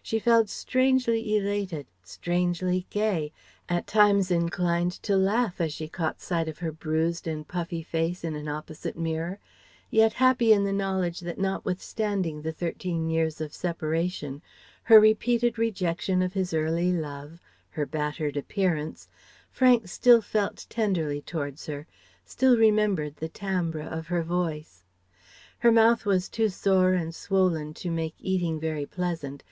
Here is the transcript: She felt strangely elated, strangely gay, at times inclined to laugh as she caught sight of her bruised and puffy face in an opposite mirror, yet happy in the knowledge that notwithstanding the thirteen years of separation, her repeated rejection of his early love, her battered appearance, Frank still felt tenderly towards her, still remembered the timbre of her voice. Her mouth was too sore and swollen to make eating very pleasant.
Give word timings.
She 0.00 0.20
felt 0.20 0.48
strangely 0.48 1.36
elated, 1.36 1.88
strangely 2.04 2.86
gay, 2.90 3.32
at 3.68 3.88
times 3.88 4.30
inclined 4.30 4.92
to 5.02 5.16
laugh 5.16 5.60
as 5.60 5.72
she 5.72 5.88
caught 5.88 6.20
sight 6.20 6.46
of 6.48 6.58
her 6.58 6.70
bruised 6.70 7.26
and 7.26 7.48
puffy 7.48 7.82
face 7.82 8.22
in 8.22 8.36
an 8.36 8.46
opposite 8.46 8.96
mirror, 8.96 9.40
yet 9.90 10.12
happy 10.12 10.52
in 10.52 10.62
the 10.62 10.72
knowledge 10.72 11.18
that 11.18 11.36
notwithstanding 11.36 12.42
the 12.42 12.52
thirteen 12.52 13.10
years 13.10 13.40
of 13.40 13.52
separation, 13.52 14.40
her 14.84 15.00
repeated 15.00 15.58
rejection 15.58 16.22
of 16.22 16.32
his 16.34 16.54
early 16.54 16.92
love, 16.92 17.40
her 17.70 17.84
battered 17.84 18.36
appearance, 18.36 19.08
Frank 19.50 19.88
still 19.88 20.20
felt 20.20 20.64
tenderly 20.70 21.20
towards 21.20 21.66
her, 21.66 21.88
still 22.24 22.56
remembered 22.56 23.16
the 23.16 23.28
timbre 23.28 23.80
of 23.82 24.06
her 24.06 24.22
voice. 24.22 24.84
Her 25.58 25.72
mouth 25.72 26.06
was 26.06 26.28
too 26.28 26.50
sore 26.50 26.92
and 26.92 27.12
swollen 27.12 27.74
to 27.74 27.90
make 27.90 28.14
eating 28.20 28.60
very 28.60 28.86
pleasant. 28.86 29.42